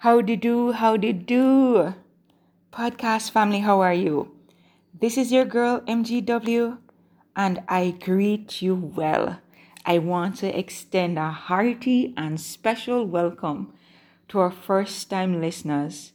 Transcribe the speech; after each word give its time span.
How 0.00 0.22
do 0.22 0.34
do? 0.34 0.72
How 0.72 0.96
do 0.96 1.12
do? 1.12 1.92
Podcast 2.72 3.32
family, 3.32 3.58
how 3.60 3.82
are 3.82 3.92
you? 3.92 4.32
This 4.98 5.18
is 5.18 5.30
your 5.30 5.44
girl 5.44 5.82
MGW, 5.86 6.78
and 7.36 7.60
I 7.68 7.90
greet 8.00 8.62
you 8.62 8.74
well. 8.74 9.40
I 9.84 9.98
want 9.98 10.36
to 10.36 10.58
extend 10.58 11.18
a 11.18 11.28
hearty 11.28 12.14
and 12.16 12.40
special 12.40 13.04
welcome 13.04 13.74
to 14.28 14.38
our 14.38 14.50
first 14.50 15.10
time 15.10 15.38
listeners 15.38 16.14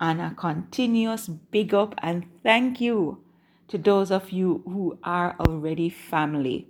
and 0.00 0.20
a 0.20 0.34
continuous 0.36 1.28
big 1.28 1.72
up 1.72 1.94
and 2.02 2.26
thank 2.42 2.80
you 2.80 3.22
to 3.68 3.78
those 3.78 4.10
of 4.10 4.32
you 4.32 4.64
who 4.64 4.98
are 5.04 5.36
already 5.38 5.88
family. 5.88 6.66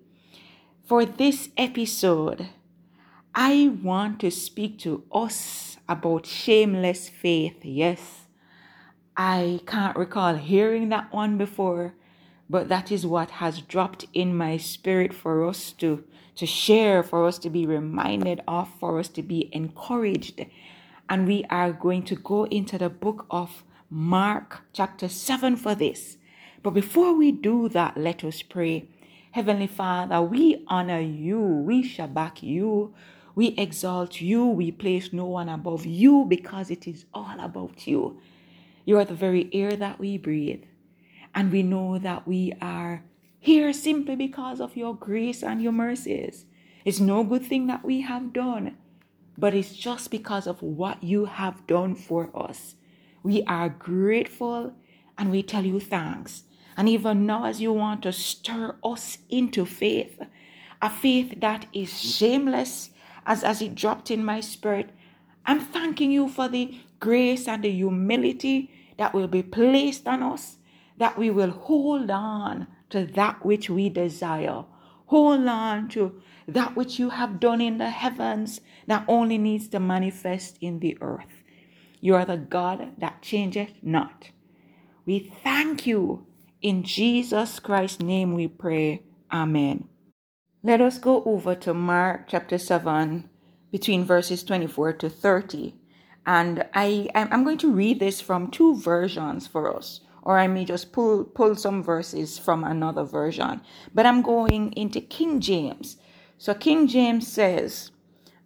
For 0.84 1.06
this 1.06 1.48
episode, 1.56 2.50
I 3.34 3.72
want 3.82 4.20
to 4.20 4.30
speak 4.30 4.78
to 4.80 5.04
us 5.10 5.69
about 5.90 6.24
shameless 6.24 7.08
faith. 7.08 7.58
Yes, 7.64 8.28
I 9.16 9.60
can't 9.66 9.96
recall 9.96 10.36
hearing 10.36 10.88
that 10.90 11.12
one 11.12 11.36
before, 11.36 11.94
but 12.48 12.68
that 12.68 12.92
is 12.92 13.04
what 13.04 13.32
has 13.32 13.60
dropped 13.60 14.06
in 14.14 14.36
my 14.36 14.56
spirit 14.56 15.12
for 15.12 15.46
us 15.46 15.72
to, 15.72 16.04
to 16.36 16.46
share, 16.46 17.02
for 17.02 17.26
us 17.26 17.38
to 17.38 17.50
be 17.50 17.66
reminded 17.66 18.40
of, 18.46 18.68
for 18.78 19.00
us 19.00 19.08
to 19.08 19.22
be 19.22 19.50
encouraged. 19.52 20.46
And 21.08 21.26
we 21.26 21.44
are 21.50 21.72
going 21.72 22.04
to 22.04 22.14
go 22.14 22.44
into 22.44 22.78
the 22.78 22.88
book 22.88 23.26
of 23.28 23.64
Mark, 23.90 24.62
chapter 24.72 25.08
7, 25.08 25.56
for 25.56 25.74
this. 25.74 26.18
But 26.62 26.70
before 26.70 27.14
we 27.14 27.32
do 27.32 27.68
that, 27.70 27.96
let 27.96 28.22
us 28.22 28.42
pray. 28.42 28.88
Heavenly 29.32 29.66
Father, 29.66 30.22
we 30.22 30.64
honor 30.68 31.00
you, 31.00 31.40
we 31.40 31.82
shall 31.82 32.08
back 32.08 32.42
you. 32.44 32.94
We 33.34 33.48
exalt 33.48 34.20
you. 34.20 34.46
We 34.46 34.70
place 34.72 35.12
no 35.12 35.24
one 35.24 35.48
above 35.48 35.86
you 35.86 36.26
because 36.28 36.70
it 36.70 36.86
is 36.86 37.04
all 37.14 37.38
about 37.38 37.86
you. 37.86 38.20
You 38.84 38.98
are 38.98 39.04
the 39.04 39.14
very 39.14 39.48
air 39.52 39.76
that 39.76 39.98
we 39.98 40.18
breathe. 40.18 40.64
And 41.34 41.52
we 41.52 41.62
know 41.62 41.98
that 41.98 42.26
we 42.26 42.52
are 42.60 43.04
here 43.38 43.72
simply 43.72 44.16
because 44.16 44.60
of 44.60 44.76
your 44.76 44.94
grace 44.94 45.42
and 45.42 45.62
your 45.62 45.72
mercies. 45.72 46.44
It's 46.84 47.00
no 47.00 47.24
good 47.24 47.44
thing 47.44 47.66
that 47.68 47.84
we 47.84 48.00
have 48.02 48.32
done, 48.32 48.76
but 49.38 49.54
it's 49.54 49.74
just 49.74 50.10
because 50.10 50.46
of 50.46 50.62
what 50.62 51.02
you 51.02 51.26
have 51.26 51.66
done 51.66 51.94
for 51.94 52.30
us. 52.34 52.74
We 53.22 53.42
are 53.44 53.68
grateful 53.68 54.74
and 55.16 55.30
we 55.30 55.42
tell 55.42 55.64
you 55.64 55.78
thanks. 55.78 56.44
And 56.76 56.88
even 56.88 57.26
now, 57.26 57.44
as 57.44 57.60
you 57.60 57.72
want 57.72 58.02
to 58.04 58.12
stir 58.12 58.76
us 58.82 59.18
into 59.28 59.66
faith, 59.66 60.18
a 60.80 60.88
faith 60.88 61.40
that 61.40 61.66
is 61.72 62.00
shameless 62.00 62.89
as, 63.26 63.42
as 63.44 63.62
it 63.62 63.74
dropped 63.74 64.10
in 64.10 64.24
my 64.24 64.40
spirit. 64.40 64.90
I'm 65.46 65.60
thanking 65.60 66.10
you 66.10 66.28
for 66.28 66.48
the 66.48 66.78
grace 66.98 67.48
and 67.48 67.64
the 67.64 67.70
humility 67.70 68.70
that 68.98 69.14
will 69.14 69.28
be 69.28 69.42
placed 69.42 70.06
on 70.06 70.22
us, 70.22 70.58
that 70.98 71.18
we 71.18 71.30
will 71.30 71.50
hold 71.50 72.10
on 72.10 72.66
to 72.90 73.06
that 73.06 73.44
which 73.44 73.70
we 73.70 73.88
desire. 73.88 74.64
Hold 75.06 75.46
on 75.46 75.88
to 75.90 76.20
that 76.46 76.76
which 76.76 76.98
you 76.98 77.10
have 77.10 77.40
done 77.40 77.60
in 77.60 77.78
the 77.78 77.90
heavens 77.90 78.60
that 78.86 79.04
only 79.08 79.38
needs 79.38 79.68
to 79.68 79.80
manifest 79.80 80.58
in 80.60 80.80
the 80.80 80.98
earth. 81.00 81.42
You 82.00 82.14
are 82.14 82.24
the 82.24 82.36
God 82.36 82.92
that 82.98 83.22
changeth 83.22 83.72
not. 83.82 84.30
We 85.06 85.32
thank 85.42 85.86
you. 85.86 86.26
In 86.62 86.82
Jesus 86.82 87.58
Christ's 87.58 88.00
name 88.00 88.34
we 88.34 88.46
pray. 88.46 89.02
Amen. 89.32 89.88
Let 90.62 90.82
us 90.82 90.98
go 90.98 91.22
over 91.24 91.54
to 91.54 91.72
Mark 91.72 92.26
chapter 92.28 92.58
7, 92.58 93.30
between 93.72 94.04
verses 94.04 94.44
24 94.44 94.92
to 94.92 95.08
30. 95.08 95.74
And 96.26 96.66
I, 96.74 97.08
I'm 97.14 97.44
going 97.44 97.56
to 97.58 97.72
read 97.72 97.98
this 97.98 98.20
from 98.20 98.50
two 98.50 98.76
versions 98.76 99.46
for 99.46 99.74
us, 99.74 100.00
or 100.22 100.38
I 100.38 100.48
may 100.48 100.66
just 100.66 100.92
pull, 100.92 101.24
pull 101.24 101.54
some 101.56 101.82
verses 101.82 102.38
from 102.38 102.62
another 102.62 103.04
version. 103.04 103.62
But 103.94 104.04
I'm 104.04 104.20
going 104.20 104.74
into 104.74 105.00
King 105.00 105.40
James. 105.40 105.96
So 106.36 106.52
King 106.52 106.86
James 106.86 107.26
says, 107.26 107.90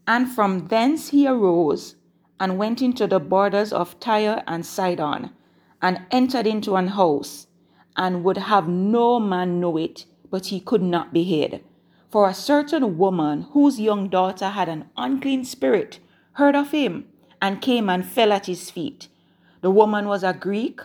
And 0.06 0.30
from 0.30 0.68
thence 0.68 1.08
he 1.08 1.26
arose 1.26 1.96
and 2.38 2.58
went 2.58 2.80
into 2.80 3.08
the 3.08 3.18
borders 3.18 3.72
of 3.72 3.98
Tyre 3.98 4.44
and 4.46 4.64
Sidon, 4.64 5.30
and 5.82 6.02
entered 6.12 6.46
into 6.46 6.76
an 6.76 6.86
house, 6.86 7.48
and 7.96 8.22
would 8.22 8.38
have 8.38 8.68
no 8.68 9.18
man 9.18 9.58
know 9.58 9.76
it, 9.76 10.04
but 10.30 10.46
he 10.46 10.60
could 10.60 10.82
not 10.82 11.12
be 11.12 11.24
hid. 11.24 11.64
For 12.14 12.28
a 12.28 12.32
certain 12.32 12.96
woman 12.96 13.48
whose 13.54 13.80
young 13.80 14.08
daughter 14.08 14.50
had 14.50 14.68
an 14.68 14.84
unclean 14.96 15.44
spirit 15.44 15.98
heard 16.34 16.54
of 16.54 16.70
him 16.70 17.08
and 17.42 17.60
came 17.60 17.90
and 17.90 18.06
fell 18.06 18.32
at 18.32 18.46
his 18.46 18.70
feet. 18.70 19.08
The 19.62 19.72
woman 19.72 20.06
was 20.06 20.22
a 20.22 20.32
Greek, 20.32 20.80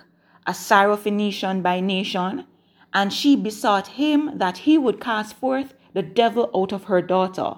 a 0.48 0.54
Syrophoenician 0.54 1.62
by 1.62 1.82
nation, 1.82 2.48
and 2.96 3.14
she 3.14 3.36
besought 3.36 4.00
him 4.00 4.40
that 4.40 4.66
he 4.66 4.76
would 4.80 5.00
cast 5.00 5.36
forth 5.36 5.76
the 5.94 6.02
devil 6.02 6.50
out 6.56 6.72
of 6.72 6.86
her 6.86 7.00
daughter. 7.00 7.58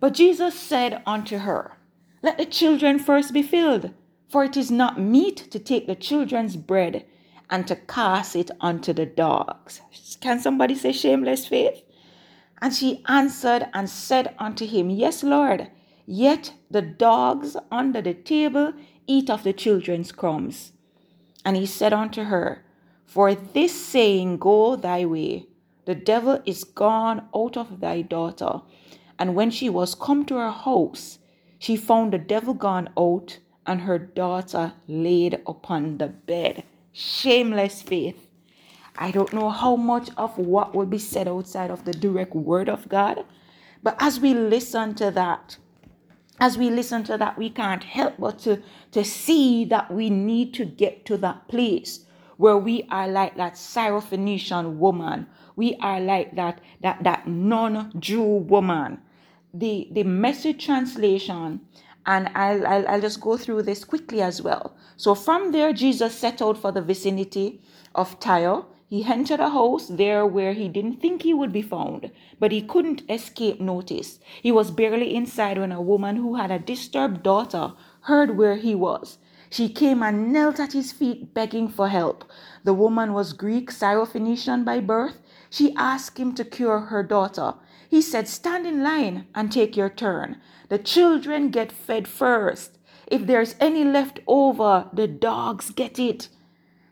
But 0.00 0.14
Jesus 0.14 0.58
said 0.58 1.02
unto 1.04 1.36
her, 1.40 1.76
Let 2.22 2.38
the 2.38 2.46
children 2.46 2.98
first 2.98 3.34
be 3.34 3.42
filled, 3.42 3.92
for 4.30 4.42
it 4.42 4.56
is 4.56 4.70
not 4.70 4.98
meet 4.98 5.36
to 5.50 5.58
take 5.58 5.86
the 5.86 5.96
children's 5.96 6.56
bread 6.56 7.04
and 7.50 7.68
to 7.68 7.76
cast 7.76 8.34
it 8.34 8.50
unto 8.62 8.94
the 8.94 9.04
dogs. 9.04 9.82
Can 10.22 10.40
somebody 10.40 10.74
say 10.74 10.92
shameless 10.92 11.46
faith? 11.46 11.82
And 12.60 12.74
she 12.74 13.02
answered 13.06 13.68
and 13.74 13.88
said 13.88 14.34
unto 14.38 14.66
him, 14.66 14.90
Yes, 14.90 15.22
Lord, 15.22 15.68
yet 16.06 16.54
the 16.70 16.82
dogs 16.82 17.56
under 17.70 18.00
the 18.00 18.14
table 18.14 18.72
eat 19.06 19.28
of 19.30 19.42
the 19.44 19.52
children's 19.52 20.12
crumbs. 20.12 20.72
And 21.44 21.56
he 21.56 21.66
said 21.66 21.92
unto 21.92 22.24
her, 22.24 22.64
For 23.04 23.34
this 23.34 23.72
saying, 23.72 24.38
Go 24.38 24.76
thy 24.76 25.04
way, 25.04 25.46
the 25.84 25.94
devil 25.94 26.40
is 26.44 26.64
gone 26.64 27.28
out 27.34 27.56
of 27.56 27.80
thy 27.80 28.02
daughter. 28.02 28.62
And 29.18 29.34
when 29.34 29.50
she 29.50 29.68
was 29.68 29.94
come 29.94 30.24
to 30.26 30.36
her 30.36 30.50
house, 30.50 31.18
she 31.58 31.76
found 31.76 32.12
the 32.12 32.18
devil 32.18 32.54
gone 32.54 32.90
out, 32.98 33.38
and 33.66 33.82
her 33.82 33.98
daughter 33.98 34.74
laid 34.86 35.40
upon 35.46 35.98
the 35.98 36.08
bed. 36.08 36.64
Shameless 36.92 37.82
faith. 37.82 38.25
I 38.98 39.10
don't 39.10 39.32
know 39.32 39.50
how 39.50 39.76
much 39.76 40.10
of 40.16 40.36
what 40.38 40.74
will 40.74 40.86
be 40.86 40.98
said 40.98 41.28
outside 41.28 41.70
of 41.70 41.84
the 41.84 41.92
direct 41.92 42.34
word 42.34 42.68
of 42.68 42.88
God. 42.88 43.24
But 43.82 43.96
as 44.00 44.20
we 44.20 44.34
listen 44.34 44.94
to 44.96 45.10
that, 45.12 45.58
as 46.40 46.58
we 46.58 46.70
listen 46.70 47.04
to 47.04 47.16
that, 47.18 47.38
we 47.38 47.50
can't 47.50 47.82
help 47.82 48.14
but 48.18 48.38
to, 48.40 48.62
to 48.92 49.04
see 49.04 49.64
that 49.66 49.90
we 49.90 50.10
need 50.10 50.54
to 50.54 50.64
get 50.64 51.06
to 51.06 51.16
that 51.18 51.48
place 51.48 52.04
where 52.36 52.56
we 52.58 52.86
are 52.90 53.08
like 53.08 53.36
that 53.36 53.54
Syrophoenician 53.54 54.76
woman. 54.76 55.26
We 55.56 55.76
are 55.76 56.00
like 56.00 56.36
that, 56.36 56.60
that, 56.82 57.02
that 57.04 57.26
non-Jew 57.26 58.22
woman. 58.22 58.98
The, 59.54 59.88
the 59.92 60.02
message 60.02 60.66
translation, 60.66 61.60
and 62.04 62.28
I'll, 62.34 62.66
I'll, 62.66 62.88
I'll 62.88 63.00
just 63.00 63.22
go 63.22 63.38
through 63.38 63.62
this 63.62 63.84
quickly 63.84 64.20
as 64.20 64.42
well. 64.42 64.76
So 64.98 65.14
from 65.14 65.52
there, 65.52 65.72
Jesus 65.72 66.14
set 66.14 66.42
out 66.42 66.58
for 66.58 66.72
the 66.72 66.82
vicinity 66.82 67.62
of 67.94 68.20
Tyre 68.20 68.64
he 68.88 69.04
entered 69.04 69.40
a 69.40 69.50
house 69.50 69.88
there 69.88 70.24
where 70.24 70.52
he 70.52 70.68
didn't 70.68 71.00
think 71.00 71.22
he 71.22 71.34
would 71.34 71.52
be 71.52 71.62
found, 71.62 72.12
but 72.38 72.52
he 72.52 72.62
couldn't 72.62 73.02
escape 73.10 73.60
notice. 73.60 74.20
He 74.40 74.52
was 74.52 74.70
barely 74.70 75.12
inside 75.14 75.58
when 75.58 75.72
a 75.72 75.80
woman 75.80 76.16
who 76.16 76.36
had 76.36 76.52
a 76.52 76.60
disturbed 76.60 77.24
daughter 77.24 77.72
heard 78.02 78.36
where 78.36 78.56
he 78.56 78.76
was. 78.76 79.18
She 79.50 79.68
came 79.68 80.02
and 80.02 80.32
knelt 80.32 80.60
at 80.60 80.72
his 80.72 80.92
feet 80.92 81.34
begging 81.34 81.68
for 81.68 81.88
help. 81.88 82.24
The 82.62 82.74
woman 82.74 83.12
was 83.12 83.32
Greek 83.32 83.70
Syrophoenician 83.70 84.64
by 84.64 84.78
birth. 84.78 85.18
She 85.50 85.74
asked 85.76 86.18
him 86.18 86.34
to 86.34 86.44
cure 86.44 86.80
her 86.80 87.02
daughter. 87.02 87.54
He 87.88 88.00
said, 88.00 88.28
Stand 88.28 88.66
in 88.66 88.82
line 88.82 89.26
and 89.34 89.50
take 89.50 89.76
your 89.76 89.90
turn. 89.90 90.40
The 90.68 90.78
children 90.78 91.50
get 91.50 91.72
fed 91.72 92.06
first. 92.06 92.78
If 93.06 93.26
there's 93.26 93.56
any 93.60 93.84
left 93.84 94.20
over, 94.26 94.88
the 94.92 95.06
dogs 95.08 95.70
get 95.70 95.98
it. 95.98 96.28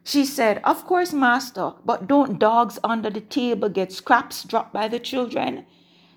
She 0.06 0.26
said, 0.26 0.60
Of 0.64 0.84
course, 0.84 1.14
master, 1.14 1.72
but 1.84 2.06
don't 2.06 2.38
dogs 2.38 2.78
under 2.84 3.08
the 3.08 3.22
table 3.22 3.70
get 3.70 3.90
scraps 3.90 4.44
dropped 4.44 4.74
by 4.74 4.86
the 4.86 4.98
children? 4.98 5.64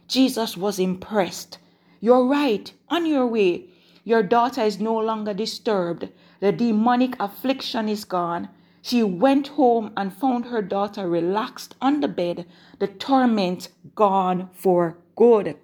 Jesus 0.10 0.58
was 0.58 0.78
impressed. 0.78 1.58
You're 2.02 2.26
right, 2.26 2.72
on 2.90 3.06
your 3.06 3.26
way. 3.26 3.70
Your 4.04 4.24
daughter 4.24 4.62
is 4.62 4.80
no 4.80 4.98
longer 4.98 5.34
disturbed. 5.34 6.10
The 6.42 6.52
demonic 6.52 7.16
affliction 7.20 7.88
is 7.88 8.04
gone. 8.04 8.50
She 8.82 9.04
went 9.04 9.48
home 9.50 9.94
and 9.96 10.14
found 10.14 10.46
her 10.46 10.62
daughter 10.62 11.10
relaxed 11.10 11.76
on 11.82 12.02
the 12.02 12.08
bed, 12.10 12.46
the 12.80 12.88
torment 12.88 13.70
gone 13.96 14.50
for 14.54 14.98
good. 15.16 15.56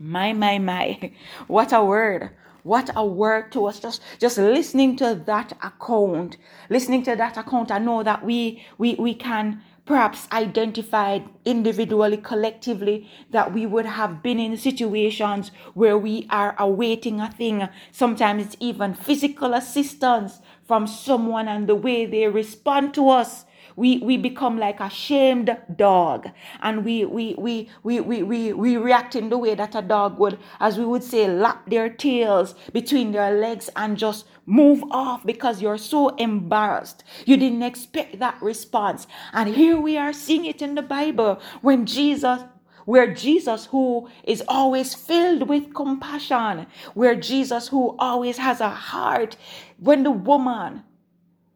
My, 0.00 0.32
my, 0.32 0.58
my. 0.58 1.12
What 1.46 1.74
a 1.74 1.84
word. 1.84 2.30
What 2.62 2.90
a 2.96 3.04
word 3.04 3.52
to 3.52 3.66
us. 3.66 3.80
Just, 3.80 4.00
just 4.18 4.38
listening 4.38 4.96
to 4.96 5.14
that 5.26 5.52
account, 5.62 6.38
listening 6.70 7.02
to 7.04 7.16
that 7.16 7.36
account, 7.36 7.70
I 7.70 7.78
know 7.78 8.02
that 8.02 8.24
we, 8.24 8.64
we, 8.78 8.94
we 8.94 9.14
can 9.14 9.62
perhaps 9.84 10.26
identified 10.32 11.28
individually, 11.44 12.16
collectively, 12.16 13.10
that 13.30 13.52
we 13.52 13.66
would 13.66 13.86
have 13.86 14.22
been 14.22 14.38
in 14.38 14.56
situations 14.56 15.50
where 15.74 15.98
we 15.98 16.26
are 16.30 16.54
awaiting 16.58 17.20
a 17.20 17.30
thing. 17.30 17.68
Sometimes 17.92 18.44
it's 18.46 18.56
even 18.58 18.94
physical 18.94 19.52
assistance 19.52 20.40
from 20.66 20.86
someone 20.86 21.46
and 21.46 21.68
the 21.68 21.74
way 21.74 22.06
they 22.06 22.26
respond 22.26 22.94
to 22.94 23.10
us 23.10 23.44
we 23.80 23.96
we 24.00 24.18
become 24.18 24.58
like 24.58 24.78
a 24.78 24.90
shamed 24.90 25.56
dog. 25.74 26.28
And 26.60 26.84
we 26.84 27.06
we 27.06 27.34
we 27.38 27.70
we 27.82 27.98
we 28.00 28.22
we, 28.22 28.52
we 28.52 28.76
react 28.76 29.16
in 29.16 29.30
the 29.30 29.38
way 29.38 29.54
that 29.54 29.74
a 29.74 29.80
dog 29.80 30.18
would 30.18 30.38
as 30.60 30.76
we 30.76 30.84
would 30.84 31.02
say 31.02 31.26
lap 31.26 31.70
their 31.70 31.88
tails 31.88 32.54
between 32.74 33.12
their 33.12 33.32
legs 33.32 33.70
and 33.74 33.96
just 33.96 34.26
move 34.44 34.84
off 34.90 35.24
because 35.24 35.62
you're 35.62 35.78
so 35.78 36.10
embarrassed. 36.16 37.04
You 37.24 37.38
didn't 37.38 37.62
expect 37.62 38.18
that 38.18 38.36
response. 38.42 39.06
And 39.32 39.48
here 39.48 39.80
we 39.80 39.96
are 39.96 40.12
seeing 40.12 40.44
it 40.44 40.60
in 40.60 40.74
the 40.74 40.82
bible 40.82 41.40
when 41.62 41.86
jesus 41.86 42.42
where 42.86 43.14
Jesus, 43.14 43.66
who 43.66 44.08
is 44.24 44.42
always 44.48 44.94
filled 44.94 45.48
with 45.48 45.74
compassion, 45.74 46.66
where 46.94 47.14
Jesus, 47.14 47.68
who 47.68 47.94
always 47.98 48.38
has 48.38 48.60
a 48.60 48.70
heart, 48.70 49.36
when 49.78 50.02
the 50.02 50.10
woman 50.10 50.82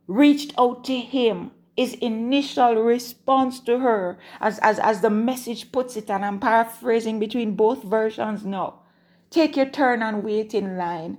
reached 0.06 0.52
out 0.58 0.84
to 0.84 0.96
him 0.96 1.50
his 1.76 1.94
initial 1.94 2.76
response 2.76 3.60
to 3.60 3.80
her, 3.80 4.18
as, 4.40 4.58
as, 4.60 4.78
as 4.78 5.00
the 5.00 5.10
message 5.10 5.72
puts 5.72 5.96
it, 5.96 6.08
and 6.08 6.24
I'm 6.24 6.38
paraphrasing 6.38 7.18
between 7.18 7.56
both 7.56 7.82
versions 7.82 8.44
now. 8.44 8.80
Take 9.30 9.56
your 9.56 9.66
turn 9.66 10.02
and 10.02 10.22
wait 10.22 10.54
in 10.54 10.76
line. 10.76 11.18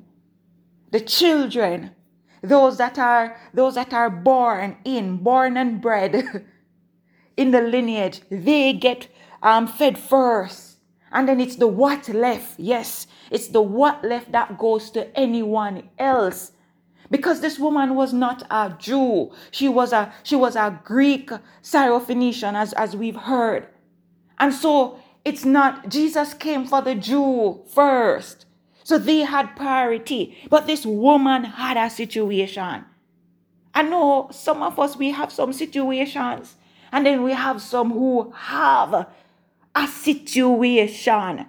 The 0.91 1.01
children, 1.01 1.91
those 2.41 2.77
that 2.77 2.97
are 2.97 3.37
those 3.53 3.75
that 3.75 3.93
are 3.93 4.09
born 4.09 4.77
in, 4.85 5.17
born 5.17 5.57
and 5.57 5.81
bred 5.81 6.45
in 7.37 7.51
the 7.51 7.61
lineage, 7.61 8.21
they 8.29 8.71
get 8.71 9.09
um, 9.43 9.67
fed 9.67 9.97
first. 9.97 10.77
And 11.11 11.27
then 11.27 11.41
it's 11.41 11.57
the 11.57 11.67
what 11.67 12.07
left. 12.07 12.59
Yes, 12.59 13.07
it's 13.29 13.49
the 13.49 13.61
what 13.61 14.03
left 14.03 14.31
that 14.31 14.57
goes 14.57 14.89
to 14.91 15.17
anyone 15.17 15.89
else 15.97 16.51
because 17.09 17.41
this 17.41 17.59
woman 17.59 17.95
was 17.95 18.13
not 18.13 18.43
a 18.49 18.75
Jew. 18.79 19.31
She 19.51 19.67
was 19.67 19.93
a 19.93 20.13
she 20.23 20.35
was 20.35 20.55
a 20.55 20.79
Greek 20.83 21.29
Syrophoenician 21.61 22.53
as, 22.55 22.73
as 22.73 22.95
we've 22.95 23.15
heard. 23.15 23.67
And 24.39 24.53
so 24.53 24.99
it's 25.23 25.45
not 25.45 25.89
Jesus 25.89 26.33
came 26.33 26.65
for 26.65 26.81
the 26.81 26.95
Jew 26.95 27.61
first. 27.73 28.45
So 28.83 28.97
they 28.97 29.19
had 29.19 29.55
priority. 29.55 30.37
But 30.49 30.67
this 30.67 30.85
woman 30.85 31.43
had 31.43 31.77
a 31.77 31.89
situation. 31.89 32.85
I 33.73 33.81
know 33.81 34.29
some 34.31 34.63
of 34.63 34.79
us 34.79 34.95
we 34.95 35.11
have 35.11 35.31
some 35.31 35.51
situations 35.51 36.55
and 36.91 37.05
then 37.05 37.23
we 37.23 37.33
have 37.33 37.61
some 37.61 37.91
who 37.91 38.31
have 38.35 39.07
a 39.75 39.87
situation. 39.87 41.45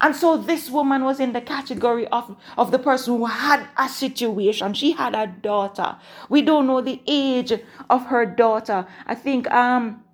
And 0.00 0.14
so 0.14 0.36
this 0.36 0.70
woman 0.70 1.04
was 1.04 1.20
in 1.20 1.32
the 1.32 1.40
category 1.40 2.06
of, 2.08 2.36
of 2.56 2.70
the 2.70 2.78
person 2.78 3.16
who 3.16 3.26
had 3.26 3.66
a 3.76 3.88
situation. 3.88 4.74
She 4.74 4.92
had 4.92 5.14
a 5.14 5.26
daughter. 5.26 5.96
We 6.28 6.42
don't 6.42 6.66
know 6.66 6.80
the 6.80 7.02
age 7.06 7.52
of 7.90 8.06
her 8.06 8.24
daughter. 8.24 8.86
I 9.06 9.14
think 9.14 9.50
um 9.50 10.04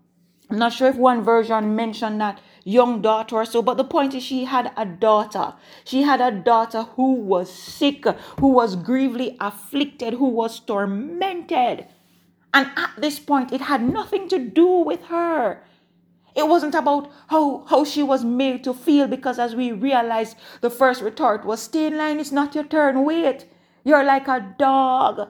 I'm 0.50 0.58
not 0.58 0.72
sure 0.72 0.88
if 0.88 0.96
one 0.96 1.22
version 1.22 1.74
mentioned 1.74 2.20
that 2.20 2.40
young 2.64 3.00
daughter 3.00 3.36
or 3.36 3.44
so, 3.44 3.62
but 3.62 3.76
the 3.76 3.84
point 3.84 4.14
is 4.14 4.22
she 4.22 4.44
had 4.44 4.72
a 4.76 4.84
daughter. 4.84 5.54
She 5.84 6.02
had 6.02 6.20
a 6.20 6.30
daughter 6.30 6.82
who 6.82 7.14
was 7.14 7.52
sick, 7.52 8.04
who 8.38 8.48
was 8.48 8.76
grievely 8.76 9.36
afflicted, 9.40 10.14
who 10.14 10.28
was 10.28 10.60
tormented. 10.60 11.86
And 12.52 12.70
at 12.76 12.90
this 12.98 13.18
point, 13.18 13.52
it 13.52 13.62
had 13.62 13.82
nothing 13.82 14.28
to 14.28 14.38
do 14.38 14.66
with 14.66 15.02
her. 15.04 15.62
It 16.34 16.48
wasn't 16.48 16.74
about 16.74 17.10
how, 17.28 17.64
how 17.68 17.84
she 17.84 18.02
was 18.02 18.24
made 18.24 18.64
to 18.64 18.74
feel 18.74 19.06
because 19.06 19.38
as 19.38 19.54
we 19.54 19.72
realized, 19.72 20.36
the 20.60 20.70
first 20.70 21.00
retort 21.00 21.44
was 21.44 21.62
stay 21.62 21.86
in 21.86 21.96
line, 21.96 22.18
it's 22.18 22.32
not 22.32 22.54
your 22.54 22.64
turn, 22.64 23.04
wait. 23.04 23.46
You're 23.84 24.04
like 24.04 24.28
a 24.28 24.54
dog. 24.58 25.28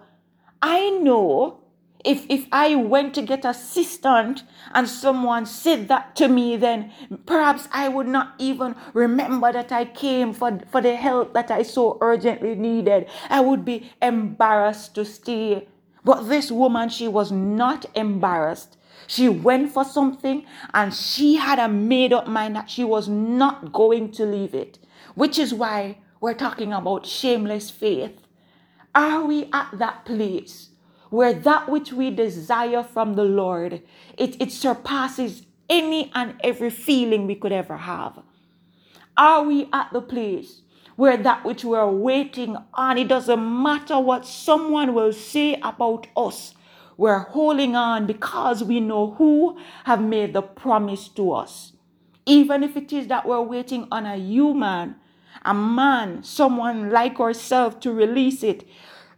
I 0.63 0.91
know 0.91 1.61
if 2.05 2.27
if 2.29 2.47
I 2.53 2.75
went 2.75 3.15
to 3.15 3.23
get 3.23 3.45
assistant 3.45 4.45
and 4.73 4.89
someone 4.89 5.47
said 5.47 5.89
that 5.89 6.15
to 6.17 6.29
me, 6.29 6.57
then 6.57 6.93
perhaps 7.27 7.69
I 7.73 7.89
would 7.89 8.07
not 8.07 8.35
even 8.39 8.77
remember 8.93 9.53
that 9.53 9.73
I 9.73 9.87
came 9.87 10.33
for, 10.33 10.61
for 10.71 10.81
the 10.81 10.95
help 10.97 11.33
that 11.35 11.51
I 11.51 11.63
so 11.63 11.99
urgently 12.01 12.55
needed. 12.55 13.09
I 13.31 13.41
would 13.41 13.65
be 13.65 13.91
embarrassed 14.03 14.95
to 14.97 15.05
stay. 15.05 15.67
But 16.05 16.29
this 16.29 16.51
woman, 16.51 16.91
she 16.91 17.09
was 17.09 17.33
not 17.33 17.87
embarrassed. 17.95 18.77
She 19.07 19.29
went 19.29 19.73
for 19.73 19.85
something 19.85 20.47
and 20.73 20.95
she 20.95 21.37
had 21.37 21.59
a 21.59 21.69
made 21.69 22.13
up 22.13 22.27
mind 22.27 22.57
that 22.57 22.71
she 22.71 22.85
was 22.85 23.09
not 23.09 23.73
going 23.73 24.13
to 24.13 24.25
leave 24.25 24.55
it, 24.55 24.79
which 25.15 25.39
is 25.39 25.53
why 25.53 25.99
we're 26.21 26.35
talking 26.35 26.73
about 26.73 27.07
shameless 27.07 27.71
faith. 27.71 28.19
Are 28.95 29.25
we 29.25 29.49
at 29.53 29.71
that 29.75 30.05
place 30.05 30.71
where 31.11 31.33
that 31.33 31.69
which 31.69 31.93
we 31.93 32.11
desire 32.11 32.83
from 32.83 33.15
the 33.15 33.25
Lord, 33.25 33.83
it, 34.17 34.41
it 34.41 34.51
surpasses 34.51 35.43
any 35.69 36.11
and 36.15 36.35
every 36.43 36.71
feeling 36.71 37.27
we 37.27 37.35
could 37.35 37.53
ever 37.53 37.77
have? 37.77 38.21
Are 39.17 39.45
we 39.45 39.69
at 39.73 39.93
the 39.93 40.01
place 40.01 40.63
where 40.97 41.17
that 41.17 41.45
which 41.45 41.65
we're 41.65 41.91
waiting 41.91 42.57
on, 42.75 42.99
it 42.99 43.09
doesn't 43.09 43.63
matter 43.63 43.99
what 43.99 44.27
someone 44.27 44.95
will 44.95 45.13
say 45.13 45.55
about 45.63 46.07
us, 46.17 46.55
we're 46.97 47.19
holding 47.19 47.75
on 47.75 48.07
because 48.07 48.63
we 48.63 48.81
know 48.81 49.13
who 49.13 49.59
have 49.85 50.01
made 50.01 50.33
the 50.33 50.43
promise 50.43 51.09
to 51.09 51.33
us. 51.33 51.73
Even 52.27 52.63
if 52.63 52.77
it 52.77 52.93
is 52.93 53.09
that 53.09 53.27
we're 53.27 53.43
waiting 53.43 53.87
on 53.91 54.07
a 54.07 54.17
human, 54.17 54.97
a 55.45 55.53
man, 55.53 56.23
someone 56.23 56.91
like 56.91 57.21
ourselves 57.21 57.77
to 57.81 57.93
release 57.93 58.43
it, 58.43 58.67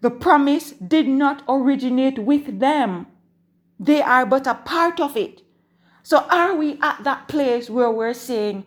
the 0.00 0.11
promise 0.11 0.73
did 0.73 1.08
not 1.08 1.43
originate 1.49 2.19
with 2.19 2.61
them. 2.61 3.06
They 3.78 4.02
are 4.02 4.26
but 4.26 4.46
a 4.46 4.55
part 4.55 5.00
of 5.00 5.17
it. 5.17 5.43
So, 6.02 6.19
are 6.31 6.55
we 6.55 6.78
at 6.81 7.02
that 7.05 7.28
place 7.28 7.69
where 7.69 7.90
we're 7.90 8.14
saying, 8.14 8.64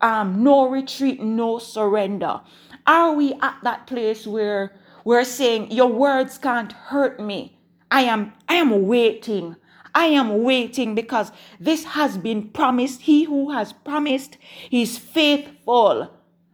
um, 0.00 0.44
no 0.44 0.68
retreat, 0.68 1.22
no 1.22 1.58
surrender? 1.58 2.40
Are 2.86 3.12
we 3.14 3.34
at 3.40 3.56
that 3.62 3.86
place 3.86 4.26
where 4.26 4.72
we're 5.04 5.24
saying, 5.24 5.70
your 5.70 5.88
words 5.88 6.38
can't 6.38 6.72
hurt 6.72 7.18
me? 7.18 7.58
I 7.92 8.04
am 8.04 8.32
I 8.48 8.54
am 8.54 8.86
waiting. 8.86 9.54
I 9.94 10.06
am 10.06 10.42
waiting 10.42 10.94
because 10.94 11.30
this 11.60 11.84
has 11.84 12.16
been 12.16 12.48
promised. 12.48 13.02
He 13.02 13.24
who 13.24 13.50
has 13.50 13.74
promised 13.74 14.38
is 14.70 14.96
faithful. 14.96 16.10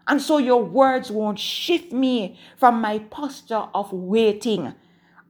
And 0.09 0.21
so 0.21 0.39
your 0.39 0.65
words 0.65 1.13
won't 1.13 1.39
shift 1.39 1.93
me 1.93 2.37
from 2.57 2.81
my 2.81 2.99
posture 2.99 3.69
of 3.73 3.93
waiting. 3.93 4.75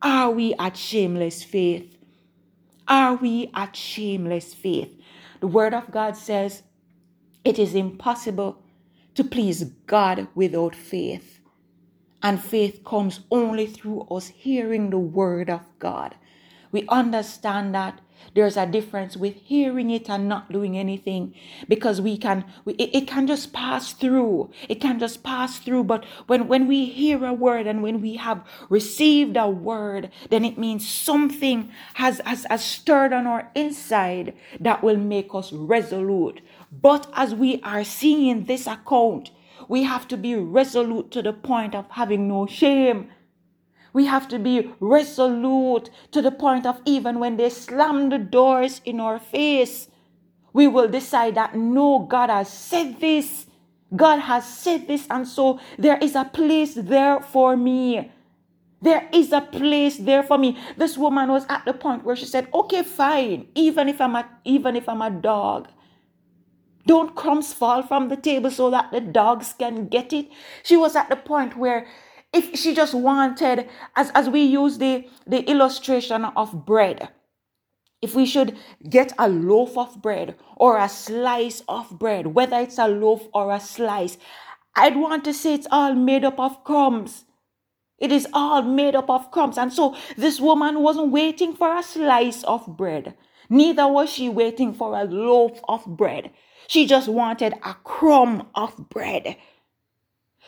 Are 0.01 0.31
we 0.31 0.55
at 0.55 0.79
shameless 0.79 1.45
faith? 1.45 1.95
Are 2.87 3.17
we 3.17 3.51
at 3.55 3.77
shameless 3.77 4.55
faith? 4.55 4.99
The 5.41 5.47
word 5.47 5.75
of 5.75 5.91
God 5.91 6.17
says 6.17 6.63
it 7.45 7.59
is 7.59 7.75
impossible 7.75 8.63
to 9.15 9.25
please 9.25 9.65
God 9.87 10.29
without 10.35 10.75
faith. 10.75 11.38
And 12.23 12.43
faith 12.43 12.83
comes 12.85 13.21
only 13.31 13.67
through 13.67 14.03
us 14.11 14.29
hearing 14.29 14.91
the 14.91 14.99
word 14.99 15.49
of 15.49 15.63
God. 15.79 16.17
We 16.73 16.85
understand 16.89 17.75
that 17.75 18.01
there's 18.35 18.57
a 18.57 18.67
difference 18.67 19.17
with 19.17 19.37
hearing 19.37 19.91
it 19.91 20.11
and 20.11 20.29
not 20.29 20.53
doing 20.53 20.77
anything 20.77 21.35
because 21.67 22.01
we 22.01 22.17
can 22.17 22.45
we, 22.65 22.75
it, 22.75 22.91
it 22.95 23.09
can 23.09 23.27
just 23.27 23.53
pass 23.53 23.93
through. 23.93 24.51
It 24.69 24.81
can 24.81 24.99
just 24.99 25.23
pass 25.23 25.59
through. 25.59 25.85
But 25.85 26.05
when 26.27 26.49
when 26.49 26.67
we 26.67 26.87
hear 26.87 27.25
a 27.25 27.33
word 27.33 27.67
and 27.67 27.83
when 27.83 28.01
we 28.01 28.17
have 28.17 28.45
received 28.69 29.37
a 29.37 29.49
word 29.49 30.11
then 30.31 30.45
it 30.45 30.59
means 30.59 30.89
something 30.89 31.71
has 31.95 32.21
has, 32.25 32.45
has 32.51 32.65
stirred 32.65 33.13
on 33.13 33.27
our 33.27 33.51
inside 33.55 34.35
that 34.61 34.83
will 34.83 34.99
make 34.99 35.35
us 35.35 35.53
resolute. 35.53 36.41
But 36.71 37.11
as 37.15 37.35
we 37.35 37.61
are 37.63 37.85
seeing 37.85 38.45
this 38.45 38.67
account 38.67 39.31
we 39.69 39.83
have 39.83 40.07
to 40.09 40.17
be 40.17 40.35
resolute 40.35 41.11
to 41.13 41.23
the 41.23 41.33
point 41.33 41.75
of 41.75 41.87
having 41.91 42.29
no 42.29 42.47
shame. 42.47 43.11
We 43.93 44.07
have 44.07 44.29
to 44.29 44.39
be 44.39 44.73
resolute 44.81 45.91
to 46.13 46.23
the 46.23 46.31
point 46.31 46.67
of 46.67 46.81
even 46.85 47.19
when 47.19 47.37
they 47.37 47.51
slam 47.51 48.11
the 48.11 48.19
doors 48.19 48.81
in 48.85 49.01
our 49.01 49.19
face, 49.19 49.89
we 50.53 50.69
will 50.69 50.89
decide 50.89 51.35
that 51.35 51.57
no, 51.57 52.01
God 52.01 52.31
has 52.31 52.53
said 52.53 53.01
this. 53.01 53.47
God 53.97 54.19
has 54.21 54.47
said 54.47 54.87
this, 54.87 55.07
and 55.09 55.27
so 55.27 55.61
there 55.79 55.99
is 55.99 56.15
a 56.15 56.25
place 56.25 56.75
there 56.75 57.21
for 57.21 57.57
me. 57.57 58.13
There 58.83 59.09
is 59.13 59.33
a 59.33 59.41
place 59.41 59.97
there 59.97 60.23
for 60.23 60.39
me. 60.39 60.59
This 60.77 60.97
woman 60.99 61.31
was 61.31 61.47
at 61.49 61.65
the 61.65 61.73
point 61.73 62.05
where 62.05 62.15
she 62.15 62.27
said, 62.27 62.49
"Okay, 62.53 62.83
fine. 62.83 63.49
Even 63.55 63.89
if 63.89 64.01
I'm 64.01 64.15
a 64.15 64.29
even 64.45 64.77
if 64.77 64.89
I'm 64.89 65.03
a 65.03 65.11
dog, 65.11 65.69
don't 66.89 67.15
crumbs 67.15 67.53
fall 67.53 67.83
from 67.83 68.09
the 68.09 68.17
table 68.17 68.51
so 68.51 68.71
that 68.71 68.91
the 68.91 69.01
dogs 69.01 69.55
can 69.59 69.87
get 69.89 70.13
it? 70.13 70.29
She 70.63 70.77
was 70.77 70.97
at 70.97 71.09
the 71.09 71.17
point 71.17 71.57
where 71.57 71.87
if 72.33 72.59
she 72.59 72.75
just 72.75 72.95
wanted, 72.95 73.69
as, 73.95 74.11
as 74.15 74.29
we 74.29 74.43
use 74.43 74.79
the, 74.79 75.07
the 75.27 75.49
illustration 75.49 76.25
of 76.25 76.67
bread, 76.67 77.09
if 78.01 78.15
we 78.15 78.27
should 78.27 78.57
get 78.89 79.13
a 79.19 79.29
loaf 79.29 79.77
of 79.77 80.01
bread 80.01 80.37
or 80.57 80.79
a 80.79 80.89
slice 80.89 81.63
of 81.69 81.99
bread, 81.99 82.29
whether 82.29 82.59
it's 82.59 82.79
a 82.79 82.89
loaf 82.89 83.27
or 83.35 83.53
a 83.53 83.61
slice, 83.61 84.19
I'd 84.77 84.97
want 84.97 85.25
to 85.25 85.35
say 85.35 85.55
it's 85.55 85.67
all 85.71 85.95
made 85.95 86.25
up 86.25 86.39
of 86.39 86.65
crumbs. 86.65 87.25
It 87.99 88.13
is 88.13 88.29
all 88.33 88.63
made 88.63 88.95
up 88.95 89.11
of 89.11 89.31
crumbs. 89.33 89.59
And 89.59 89.73
so 89.73 89.97
this 90.17 90.41
woman 90.41 90.81
wasn't 90.81 91.11
waiting 91.11 91.55
for 91.55 91.77
a 91.77 91.83
slice 91.83 92.45
of 92.45 92.77
bread. 92.77 93.15
Neither 93.51 93.89
was 93.89 94.11
she 94.11 94.29
waiting 94.29 94.73
for 94.73 94.95
a 94.97 95.05
loaf 95.05 95.61
of 95.69 95.85
bread. 95.85 96.31
She 96.69 96.87
just 96.87 97.09
wanted 97.09 97.55
a 97.65 97.75
crumb 97.83 98.47
of 98.55 98.89
bread. 98.89 99.37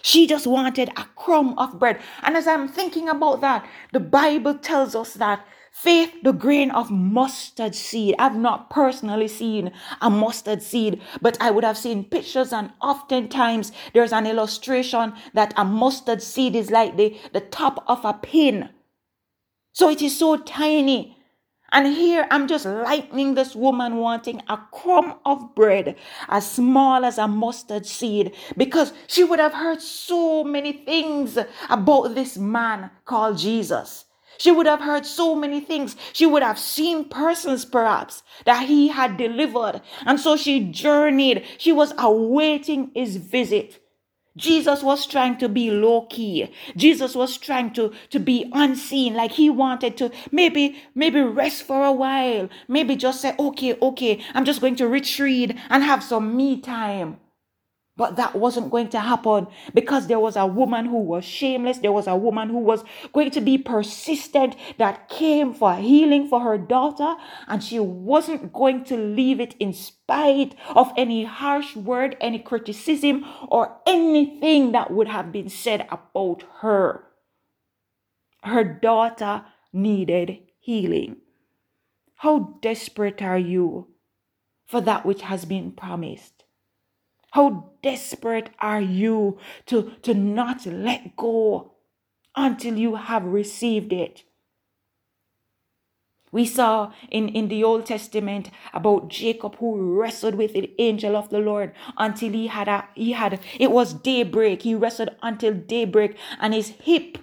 She 0.03 0.29
just 0.29 0.47
wanted 0.47 0.91
a 0.91 1.07
crumb 1.17 1.59
of 1.59 1.81
bread. 1.81 2.01
And 2.23 2.37
as 2.37 2.47
I'm 2.47 2.69
thinking 2.69 3.09
about 3.09 3.41
that, 3.41 3.67
the 3.93 4.01
Bible 4.01 4.55
tells 4.55 4.95
us 4.95 5.15
that 5.15 5.45
Faith, 5.73 6.13
the 6.25 6.33
grain 6.33 6.71
of 6.73 6.91
mustard 6.91 7.75
seed. 7.75 8.15
I've 8.19 8.37
not 8.37 8.71
personally 8.71 9.29
seen 9.29 9.73
a 10.01 10.11
mustard 10.11 10.63
seed, 10.63 11.01
but 11.23 11.41
I 11.41 11.53
would 11.53 11.65
have 11.65 11.79
seen 11.79 12.05
pictures, 12.05 12.53
and 12.53 12.73
oftentimes 12.83 13.71
there's 13.95 14.13
an 14.13 14.27
illustration 14.27 15.15
that 15.33 15.55
a 15.57 15.65
mustard 15.65 16.23
seed 16.23 16.57
is 16.57 16.71
like 16.71 16.97
the, 16.97 17.17
the 17.33 17.41
top 17.41 17.85
of 17.87 18.05
a 18.05 18.13
pin. 18.13 18.71
So 19.73 19.89
it 19.89 20.03
is 20.03 20.19
so 20.19 20.37
tiny. 20.37 21.17
And 21.73 21.87
here 21.87 22.27
I'm 22.31 22.49
just 22.49 22.67
lightening 22.67 23.35
this 23.35 23.55
woman 23.55 23.97
wanting 23.97 24.43
a 24.49 24.59
crumb 24.73 25.15
of 25.25 25.55
bread 25.55 25.97
as 26.29 26.51
small 26.51 27.05
as 27.05 27.19
a 27.19 27.29
mustard 27.29 27.87
seed 27.87 28.35
because 28.57 28.93
she 29.07 29.23
would 29.23 29.39
have 29.39 29.55
heard 29.55 29.81
so 29.81 30.43
many 30.43 30.73
things 30.73 31.39
about 31.69 32.15
this 32.15 32.37
man 32.37 32.91
called 33.05 33.39
Jesus. 33.39 34.07
She 34.39 34.51
would 34.51 34.67
have 34.67 34.81
heard 34.81 35.05
so 35.05 35.35
many 35.35 35.61
things. 35.61 35.97
She 36.15 36.25
would 36.25 36.43
have 36.43 36.59
seen 36.59 37.11
persons, 37.11 37.67
perhaps, 37.67 38.23
that 38.47 38.67
he 38.67 38.89
had 38.89 39.19
delivered. 39.19 39.83
And 40.07 40.19
so 40.19 40.35
she 40.35 40.65
journeyed. 40.65 41.45
She 41.59 41.73
was 41.73 41.93
awaiting 41.99 42.91
his 42.95 43.17
visit. 43.17 43.81
Jesus 44.37 44.83
was 44.83 45.07
trying 45.07 45.39
to 45.39 45.49
be 45.49 45.71
low 45.71 46.03
key. 46.03 46.53
Jesus 46.77 47.15
was 47.15 47.37
trying 47.37 47.73
to, 47.75 47.93
to 48.11 48.21
be 48.21 48.51
unseen, 48.53 49.15
like 49.15 49.33
he 49.33 49.51
wanted 49.51 49.97
to 49.99 50.11
maybe, 50.31 50.81
maybe 50.95 51.21
rest 51.21 51.65
for 51.65 51.85
a 51.85 51.93
while. 51.93 52.49
Maybe 52.69 52.97
just 52.97 53.21
say, 53.21 53.35
okay, 53.39 53.77
okay, 53.81 54.23
I'm 54.35 54.45
just 54.45 54.61
going 54.61 54.77
to 54.77 54.89
retreat 54.89 55.57
and 55.69 55.83
have 55.83 56.03
some 56.03 56.37
me 56.37 56.61
time. 56.61 57.19
But 58.01 58.17
that 58.17 58.35
wasn't 58.35 58.71
going 58.71 58.89
to 58.97 58.99
happen 58.99 59.47
because 59.75 60.07
there 60.07 60.19
was 60.19 60.35
a 60.35 60.47
woman 60.47 60.87
who 60.87 61.01
was 61.03 61.23
shameless. 61.23 61.81
There 61.81 61.93
was 61.93 62.07
a 62.07 62.17
woman 62.17 62.49
who 62.49 62.61
was 62.61 62.83
going 63.13 63.31
to 63.33 63.43
be 63.43 63.59
persistent 63.59 64.57
that 64.79 65.11
came 65.11 65.53
for 65.53 65.75
healing 65.75 66.27
for 66.27 66.41
her 66.41 66.57
daughter. 66.57 67.17
And 67.47 67.63
she 67.63 67.79
wasn't 67.79 68.55
going 68.55 68.85
to 68.85 68.97
leave 68.97 69.39
it 69.39 69.55
in 69.61 69.75
spite 69.75 70.55
of 70.75 70.91
any 70.97 71.25
harsh 71.25 71.77
word, 71.77 72.17
any 72.23 72.39
criticism, 72.39 73.23
or 73.49 73.77
anything 73.87 74.73
that 74.73 74.91
would 74.91 75.09
have 75.09 75.31
been 75.31 75.51
said 75.51 75.87
about 75.91 76.43
her. 76.61 77.05
Her 78.43 78.65
daughter 78.65 79.45
needed 79.75 80.39
healing. 80.59 81.17
How 82.15 82.57
desperate 82.63 83.21
are 83.21 83.37
you 83.39 83.89
for 84.67 84.81
that 84.81 85.05
which 85.05 85.21
has 85.21 85.45
been 85.45 85.73
promised? 85.73 86.40
How 87.33 87.71
desperate 87.83 88.51
are 88.59 88.81
you 88.81 89.39
to, 89.67 89.93
to 90.03 90.15
not 90.15 90.67
let 90.67 91.17
go 91.17 91.73
until 92.37 92.77
you 92.77 92.97
have 92.97 93.25
received 93.25 93.93
it? 93.93 94.25
We 96.33 96.47
saw 96.47 96.93
in, 97.11 97.29
in 97.29 97.49
the 97.49 97.65
Old 97.65 97.87
Testament 97.87 98.51
about 98.73 99.09
Jacob 99.09 99.57
who 99.57 99.99
wrestled 100.01 100.37
with 100.37 100.53
the 100.53 100.73
angel 100.79 101.17
of 101.17 101.29
the 101.31 101.41
Lord 101.41 101.73
until 101.97 102.31
he 102.31 102.47
had 102.47 102.69
a 102.69 102.89
he 102.95 103.13
had 103.13 103.41
it 103.59 103.73
was 103.73 103.95
daybreak. 103.95 104.63
He 104.63 104.75
wrestled 104.77 105.11
until 105.23 105.55
daybreak 105.55 106.17
and 106.39 106.55
his 106.55 106.69
hip 106.69 107.19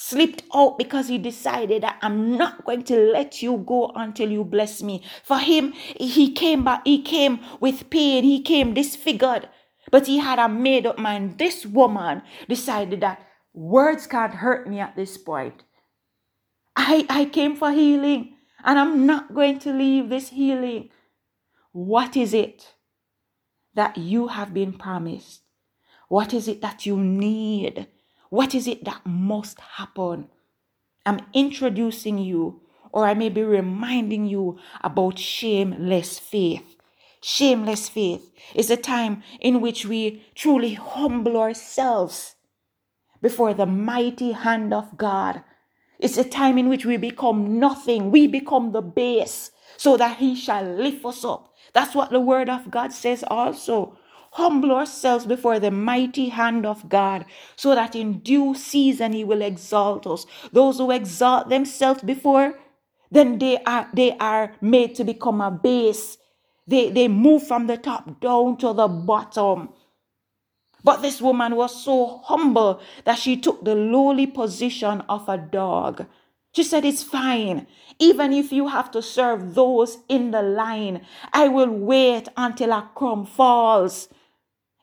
slipped 0.00 0.44
out 0.54 0.78
because 0.78 1.08
he 1.08 1.18
decided 1.18 1.82
that 1.82 1.98
I'm 2.02 2.36
not 2.36 2.64
going 2.64 2.84
to 2.84 3.10
let 3.10 3.42
you 3.42 3.56
go 3.66 3.90
until 3.96 4.30
you 4.30 4.44
bless 4.44 4.80
me. 4.80 5.02
For 5.24 5.38
him, 5.38 5.72
he 5.72 6.32
came 6.32 6.62
back, 6.62 6.82
he 6.84 7.02
came 7.02 7.40
with 7.58 7.90
pain, 7.90 8.22
he 8.22 8.40
came 8.40 8.74
disfigured, 8.74 9.48
but 9.90 10.06
he 10.06 10.18
had 10.18 10.38
a 10.38 10.48
made 10.48 10.86
up 10.86 11.00
mind. 11.00 11.38
This 11.38 11.66
woman 11.66 12.22
decided 12.48 13.00
that 13.00 13.26
words 13.52 14.06
can't 14.06 14.34
hurt 14.34 14.68
me 14.68 14.78
at 14.78 14.94
this 14.94 15.18
point. 15.18 15.64
I, 16.76 17.04
I 17.10 17.24
came 17.24 17.56
for 17.56 17.72
healing 17.72 18.36
and 18.64 18.78
I'm 18.78 19.04
not 19.04 19.34
going 19.34 19.58
to 19.60 19.72
leave 19.72 20.10
this 20.10 20.28
healing. 20.28 20.90
What 21.72 22.16
is 22.16 22.32
it 22.34 22.74
that 23.74 23.98
you 23.98 24.28
have 24.28 24.54
been 24.54 24.74
promised? 24.74 25.40
What 26.08 26.32
is 26.32 26.46
it 26.46 26.60
that 26.60 26.86
you 26.86 26.96
need? 26.96 27.88
What 28.30 28.54
is 28.54 28.66
it 28.66 28.84
that 28.84 29.04
must 29.04 29.60
happen? 29.60 30.28
I'm 31.06 31.20
introducing 31.32 32.18
you, 32.18 32.60
or 32.92 33.06
I 33.06 33.14
may 33.14 33.28
be 33.28 33.42
reminding 33.42 34.26
you 34.26 34.58
about 34.82 35.18
shameless 35.18 36.18
faith. 36.18 36.76
Shameless 37.22 37.88
faith 37.88 38.30
is 38.54 38.70
a 38.70 38.76
time 38.76 39.22
in 39.40 39.60
which 39.60 39.84
we 39.84 40.24
truly 40.34 40.74
humble 40.74 41.36
ourselves 41.36 42.36
before 43.20 43.54
the 43.54 43.66
mighty 43.66 44.32
hand 44.32 44.72
of 44.72 44.96
God. 44.96 45.42
It's 45.98 46.16
a 46.16 46.24
time 46.24 46.58
in 46.58 46.68
which 46.68 46.84
we 46.84 46.96
become 46.96 47.58
nothing. 47.58 48.10
We 48.12 48.28
become 48.28 48.70
the 48.72 48.82
base 48.82 49.50
so 49.76 49.96
that 49.96 50.18
He 50.18 50.36
shall 50.36 50.62
lift 50.64 51.04
us 51.04 51.24
up. 51.24 51.52
That's 51.72 51.94
what 51.94 52.10
the 52.10 52.20
Word 52.20 52.48
of 52.48 52.70
God 52.70 52.92
says 52.92 53.24
also 53.26 53.97
humble 54.32 54.72
ourselves 54.72 55.26
before 55.26 55.58
the 55.58 55.70
mighty 55.70 56.28
hand 56.28 56.66
of 56.66 56.88
God, 56.88 57.24
so 57.56 57.74
that 57.74 57.96
in 57.96 58.20
due 58.20 58.54
season 58.54 59.12
he 59.12 59.24
will 59.24 59.42
exalt 59.42 60.06
us. 60.06 60.26
Those 60.52 60.78
who 60.78 60.90
exalt 60.90 61.48
themselves 61.48 62.02
before, 62.02 62.58
then 63.10 63.38
they 63.38 63.58
are 63.64 63.88
they 63.94 64.16
are 64.18 64.54
made 64.60 64.94
to 64.96 65.04
become 65.04 65.40
a 65.40 65.50
base. 65.50 66.18
They 66.66 66.90
they 66.90 67.08
move 67.08 67.46
from 67.46 67.66
the 67.66 67.76
top 67.76 68.20
down 68.20 68.58
to 68.58 68.72
the 68.72 68.88
bottom. 68.88 69.70
But 70.84 71.02
this 71.02 71.20
woman 71.20 71.56
was 71.56 71.84
so 71.84 72.22
humble 72.24 72.80
that 73.04 73.18
she 73.18 73.36
took 73.36 73.64
the 73.64 73.74
lowly 73.74 74.26
position 74.26 75.02
of 75.08 75.28
a 75.28 75.36
dog. 75.36 76.06
She 76.54 76.62
said, 76.64 76.84
It's 76.84 77.02
fine. 77.02 77.66
Even 77.98 78.32
if 78.32 78.52
you 78.52 78.68
have 78.68 78.90
to 78.92 79.02
serve 79.02 79.54
those 79.54 79.98
in 80.08 80.30
the 80.30 80.42
line, 80.42 81.04
I 81.32 81.48
will 81.48 81.70
wait 81.70 82.28
until 82.36 82.72
a 82.72 82.90
crumb 82.94 83.26
falls. 83.26 84.08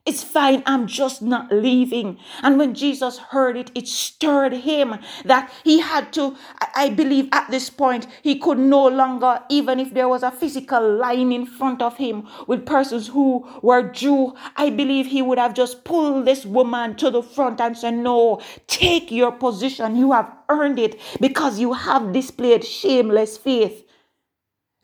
It's 0.06 0.24
fine. 0.24 0.62
I'm 0.68 0.86
just 0.88 1.22
not 1.24 1.52
leaving. 1.52 2.20
And 2.44 2.60
when 2.60 2.76
Jesus 2.76 3.18
heard 3.18 3.58
it, 3.58 3.72
it 3.74 3.88
stirred 3.88 4.54
him 4.54 4.98
that 5.26 5.52
he 5.64 5.80
had 5.80 6.14
to, 6.14 6.36
I 6.76 6.90
believe 6.90 7.30
at 7.32 7.50
this 7.50 7.72
point, 7.72 8.08
he 8.22 8.38
could 8.38 8.60
no 8.60 8.86
longer, 8.88 9.42
even 9.50 9.80
if 9.80 9.94
there 9.96 10.10
was 10.10 10.24
a 10.24 10.32
physical 10.32 10.96
line 10.98 11.32
in 11.32 11.46
front 11.48 11.82
of 11.82 11.98
him 11.98 12.28
with 12.48 12.66
persons 12.68 13.08
who 13.08 13.48
were 13.64 13.84
Jew, 13.90 14.34
I 14.58 14.70
believe 14.70 15.08
he 15.08 15.24
would 15.24 15.40
have 15.40 15.56
just 15.56 15.84
pulled 15.86 16.26
this 16.26 16.46
woman 16.46 16.96
to 16.98 17.10
the 17.10 17.24
front 17.24 17.60
and 17.62 17.78
said, 17.78 17.96
No, 17.96 18.42
take 18.68 19.12
your 19.12 19.32
position. 19.32 19.96
You 19.96 20.12
have 20.12 20.32
earned 20.50 20.80
it 20.80 21.00
because 21.20 21.60
you 21.60 21.74
have 21.74 22.14
displayed 22.14 22.64
shameless 22.66 23.38
faith. 23.38 23.85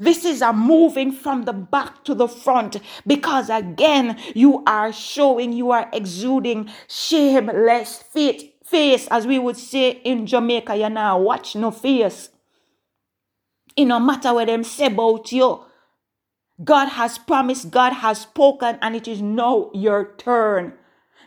This 0.01 0.25
is 0.25 0.41
a 0.41 0.51
moving 0.51 1.11
from 1.11 1.43
the 1.43 1.53
back 1.53 2.03
to 2.05 2.15
the 2.15 2.27
front 2.27 2.77
because 3.05 3.51
again, 3.51 4.17
you 4.33 4.63
are 4.65 4.91
showing, 4.91 5.53
you 5.53 5.69
are 5.69 5.87
exuding 5.93 6.71
shameless 6.87 8.01
fit, 8.01 8.65
face, 8.65 9.07
as 9.11 9.27
we 9.27 9.37
would 9.37 9.57
say 9.57 9.91
in 9.91 10.25
Jamaica, 10.25 10.75
you 10.75 10.89
now 10.89 11.19
watch 11.19 11.55
no 11.55 11.69
face. 11.69 12.29
It 13.77 13.85
no 13.85 13.99
matter 13.99 14.33
what 14.33 14.47
them 14.47 14.63
say 14.63 14.87
about 14.87 15.31
you. 15.31 15.65
God 16.63 16.87
has 16.87 17.19
promised, 17.19 17.69
God 17.69 17.93
has 17.93 18.21
spoken, 18.21 18.79
and 18.81 18.95
it 18.95 19.07
is 19.07 19.21
now 19.21 19.69
your 19.71 20.15
turn. 20.17 20.73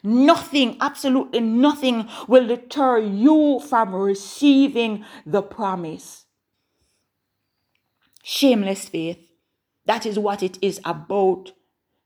Nothing, 0.03 0.79
absolutely 0.81 1.39
nothing 1.39 2.09
will 2.27 2.49
deter 2.49 2.99
you 2.99 3.61
from 3.69 3.95
receiving 3.95 5.05
the 5.25 5.43
promise. 5.43 6.24
Shameless 8.27 8.89
faith. 8.89 9.19
That 9.85 10.07
is 10.07 10.19
what 10.19 10.43
it 10.43 10.57
is 10.63 10.81
about. 10.83 11.53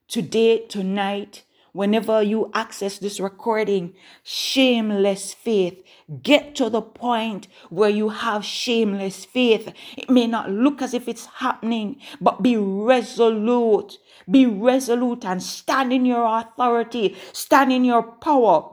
Today, 0.09 0.65
tonight, 0.67 1.43
whenever 1.71 2.21
you 2.21 2.51
access 2.53 2.97
this 2.99 3.21
recording, 3.21 3.93
shameless 4.21 5.33
faith. 5.33 5.81
Get 6.21 6.55
to 6.55 6.69
the 6.69 6.81
point 6.81 7.47
where 7.69 7.89
you 7.89 8.09
have 8.09 8.43
shameless 8.43 9.23
faith. 9.23 9.71
It 9.95 10.09
may 10.09 10.27
not 10.27 10.51
look 10.51 10.81
as 10.81 10.93
if 10.93 11.07
it's 11.07 11.25
happening, 11.25 12.01
but 12.19 12.43
be 12.43 12.57
resolute. 12.57 13.97
Be 14.29 14.45
resolute 14.45 15.23
and 15.23 15.41
stand 15.41 15.93
in 15.93 16.03
your 16.03 16.25
authority, 16.25 17.15
stand 17.31 17.71
in 17.71 17.85
your 17.85 18.03
power, 18.03 18.69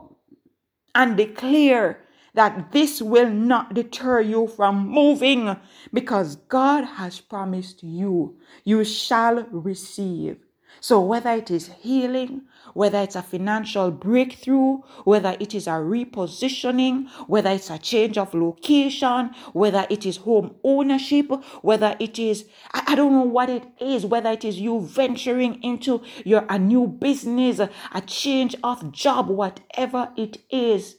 and 0.93 1.15
declare 1.15 2.01
that 2.37 2.71
this 2.71 3.01
will 3.01 3.31
not 3.31 3.73
deter 3.73 4.21
you 4.21 4.47
from 4.47 4.87
moving 4.87 5.57
because 5.91 6.35
God 6.35 6.83
has 6.83 7.19
promised 7.19 7.81
you, 7.81 8.37
you 8.63 8.83
shall 8.85 9.43
receive. 9.51 10.37
So, 10.79 11.01
whether 11.01 11.31
it 11.31 11.49
is 11.49 11.71
healing, 11.81 12.43
whether 12.75 12.99
it's 12.99 13.15
a 13.15 13.23
financial 13.23 13.89
breakthrough, 13.89 14.77
whether 15.03 15.35
it 15.39 15.55
is 15.55 15.65
a 15.65 15.71
repositioning, 15.71 17.09
whether 17.25 17.49
it's 17.49 17.71
a 17.71 17.79
change 17.79 18.19
of 18.19 18.35
location, 18.35 19.31
whether 19.53 19.87
it 19.89 20.05
is 20.05 20.17
home 20.17 20.57
ownership, 20.63 21.31
whether 21.63 21.95
it 21.99 22.19
is, 22.19 22.45
I, 22.71 22.93
don't 22.93 23.13
know 23.13 23.21
what 23.21 23.49
it 23.49 23.63
is, 23.81 24.05
whether 24.05 24.29
it 24.29 24.45
is 24.45 24.59
you 24.59 24.79
venturing 24.81 25.63
into 25.63 26.03
your 26.23 26.45
a 26.47 26.59
new 26.59 26.85
business, 26.87 27.59
a 27.59 28.01
change 28.01 28.55
of 28.63 28.91
job, 28.91 29.29
whatever 29.29 30.11
it 30.15 30.37
is, 30.51 30.97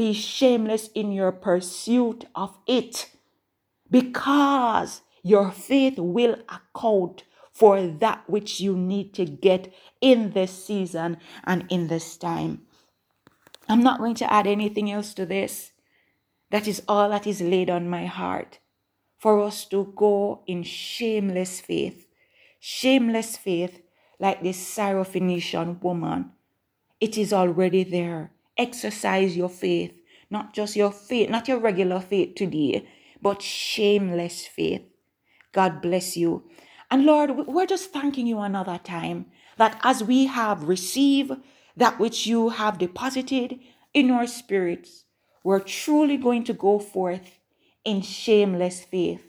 be 0.00 0.14
shameless 0.14 0.88
in 0.94 1.12
your 1.12 1.30
pursuit 1.30 2.24
of 2.34 2.56
it 2.66 3.10
because 3.90 5.02
your 5.22 5.50
faith 5.50 5.98
will 5.98 6.36
account 6.48 7.24
for 7.52 7.86
that 7.86 8.24
which 8.26 8.60
you 8.60 8.74
need 8.74 9.12
to 9.12 9.26
get 9.26 9.70
in 10.00 10.30
this 10.30 10.64
season 10.64 11.18
and 11.44 11.66
in 11.68 11.88
this 11.88 12.16
time. 12.16 12.62
I'm 13.68 13.82
not 13.82 13.98
going 13.98 14.14
to 14.14 14.32
add 14.32 14.46
anything 14.46 14.90
else 14.90 15.12
to 15.12 15.26
this. 15.26 15.72
That 16.50 16.66
is 16.66 16.82
all 16.88 17.10
that 17.10 17.26
is 17.26 17.42
laid 17.42 17.68
on 17.68 17.90
my 17.90 18.06
heart 18.06 18.58
for 19.18 19.38
us 19.42 19.66
to 19.66 19.92
go 19.96 20.42
in 20.46 20.62
shameless 20.62 21.60
faith. 21.60 22.06
Shameless 22.58 23.36
faith, 23.36 23.82
like 24.18 24.42
this 24.42 24.56
Syrophoenician 24.56 25.82
woman. 25.82 26.30
It 27.02 27.18
is 27.18 27.34
already 27.34 27.84
there. 27.84 28.32
Exercise 28.60 29.38
your 29.38 29.48
faith, 29.48 29.94
not 30.30 30.54
just 30.54 30.76
your 30.76 30.92
faith, 30.92 31.30
not 31.30 31.48
your 31.48 31.58
regular 31.60 31.98
faith 32.00 32.34
today, 32.36 32.86
but 33.22 33.42
shameless 33.42 34.46
faith. 34.46 34.82
God 35.52 35.80
bless 35.80 36.16
you. 36.16 36.44
And 36.90 37.06
Lord, 37.06 37.32
we're 37.48 37.66
just 37.66 37.92
thanking 37.92 38.26
you 38.26 38.40
another 38.40 38.78
time 38.84 39.26
that 39.56 39.80
as 39.82 40.04
we 40.04 40.26
have 40.26 40.64
received 40.64 41.32
that 41.76 41.98
which 41.98 42.26
you 42.26 42.50
have 42.50 42.78
deposited 42.78 43.58
in 43.94 44.10
our 44.10 44.26
spirits, 44.26 45.06
we're 45.42 45.60
truly 45.60 46.18
going 46.18 46.44
to 46.44 46.52
go 46.52 46.78
forth 46.78 47.40
in 47.84 48.02
shameless 48.02 48.84
faith. 48.84 49.22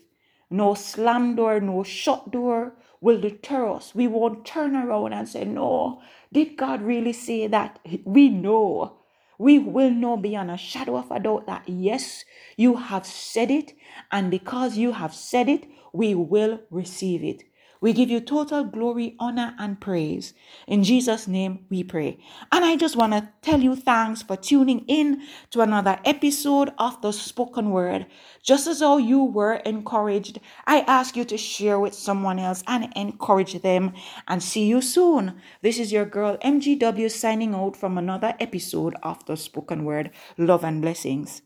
No 0.50 0.74
slam 0.74 1.38
door, 1.38 1.62
no 1.62 1.84
shut 1.84 2.32
door 2.32 2.74
will 3.00 3.22
deter 3.22 3.72
us. 3.72 3.96
We 3.96 4.08
won't 4.08 4.46
turn 4.46 4.76
around 4.76 5.14
and 5.14 5.30
say, 5.30 5.46
No, 5.46 6.02
did 6.34 6.58
God 6.58 6.82
really 6.82 7.14
say 7.14 7.48
that? 7.48 7.80
We 8.04 8.30
know. 8.30 8.98
We 9.42 9.58
will 9.58 9.90
know 9.90 10.18
beyond 10.18 10.52
a 10.52 10.56
shadow 10.56 10.98
of 10.98 11.10
a 11.10 11.20
doubt 11.20 11.48
that 11.48 11.64
yes, 11.68 12.26
you 12.58 12.76
have 12.76 13.08
said 13.08 13.50
it, 13.50 13.74
and 14.12 14.30
because 14.30 14.78
you 14.78 14.92
have 14.92 15.16
said 15.16 15.50
it, 15.50 15.66
we 15.92 16.14
will 16.14 16.60
receive 16.70 17.24
it. 17.24 17.42
We 17.82 17.94
give 17.94 18.12
you 18.12 18.22
total 18.22 18.64
glory, 18.64 19.16
honor, 19.20 19.56
and 19.58 19.82
praise. 19.82 20.36
In 20.68 20.84
Jesus' 20.84 21.28
name 21.28 21.66
we 21.72 21.84
pray. 21.84 22.20
And 22.52 22.64
I 22.64 22.76
just 22.78 22.96
want 22.96 23.14
to 23.14 23.28
tell 23.42 23.60
you 23.60 23.76
thanks 23.76 24.22
for 24.22 24.38
tuning 24.38 24.86
in 24.88 25.24
to 25.50 25.62
another 25.62 26.00
episode 26.06 26.72
of 26.78 27.02
the 27.02 27.12
spoken 27.12 27.72
word. 27.72 28.06
Just 28.44 28.68
as 28.68 28.80
though 28.80 28.98
you 28.98 29.24
were 29.24 29.56
encouraged, 29.56 30.40
I 30.68 30.82
ask 30.82 31.18
you 31.18 31.26
to 31.26 31.38
share 31.38 31.80
with 31.80 31.96
someone 31.96 32.38
else 32.38 32.64
and 32.68 32.94
encourage 32.96 33.60
them. 33.64 33.94
And 34.28 34.44
see 34.44 34.68
you 34.68 34.82
soon. 34.82 35.42
This 35.64 35.80
is 35.80 35.92
your 35.92 36.06
girl 36.06 36.38
MGW 36.38 37.10
signing 37.10 37.56
out 37.56 37.76
from 37.76 37.98
another 37.98 38.36
episode 38.40 38.96
of 39.02 39.26
the 39.26 39.36
spoken 39.36 39.86
word. 39.86 40.12
Love 40.38 40.64
and 40.64 40.84
blessings. 40.84 41.42